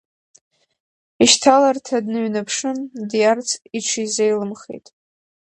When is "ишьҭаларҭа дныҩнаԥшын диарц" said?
1.23-3.49